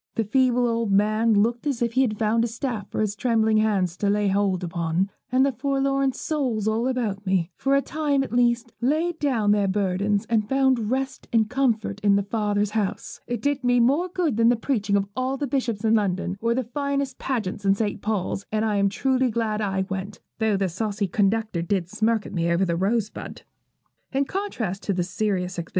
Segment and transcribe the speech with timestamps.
[0.15, 3.57] The feeble old man looked as if he had found a staff for his trembling
[3.57, 8.23] hands to lay hold upon, and the forlorn souls all about me, for a time
[8.23, 13.21] at least, laid down their burdens and found rest and comfort in their Father's house.
[13.27, 16.55] It did me more good than the preaching of all the bishops in London, or
[16.55, 18.01] the finest pageant at St.
[18.01, 22.33] Paul's; and I am truly glad I went, though the saucy conductor did smirk at
[22.33, 23.43] me over the rosebud.'